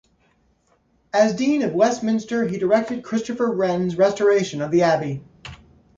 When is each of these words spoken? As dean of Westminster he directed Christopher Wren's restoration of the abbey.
As 1.13 1.35
dean 1.35 1.61
of 1.61 1.75
Westminster 1.75 2.47
he 2.47 2.57
directed 2.57 3.03
Christopher 3.03 3.51
Wren's 3.51 3.95
restoration 3.99 4.59
of 4.59 4.71
the 4.71 4.81
abbey. 4.81 5.21